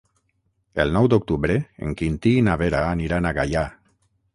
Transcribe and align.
El 0.83 0.93
nou 0.95 1.09
d'octubre 1.15 1.59
en 1.85 1.95
Quintí 2.03 2.35
i 2.41 2.43
na 2.49 2.59
Vera 2.65 2.85
aniran 2.99 3.31
a 3.33 3.39
Gaià. 3.41 3.69